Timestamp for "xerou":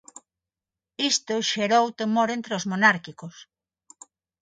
1.51-1.85